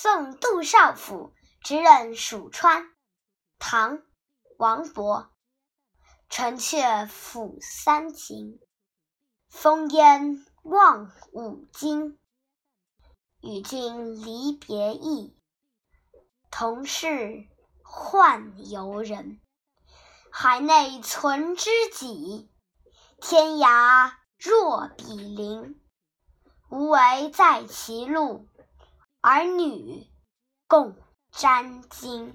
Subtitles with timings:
[0.00, 2.88] 送杜少府之任蜀川。
[3.58, 3.98] 唐·
[4.56, 5.26] 王勃。
[6.28, 8.60] 城阙辅三秦，
[9.48, 12.16] 风烟望五津。
[13.40, 15.36] 与君离别意，
[16.48, 17.48] 同是
[17.82, 19.40] 宦游人。
[20.30, 22.48] 海内存知己，
[23.20, 25.82] 天涯若比邻。
[26.70, 28.46] 无为在歧路，
[29.20, 30.06] 儿女
[30.68, 30.94] 共
[31.32, 32.32] 沾巾。